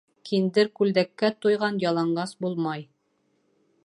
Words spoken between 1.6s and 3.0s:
яланғас булмай.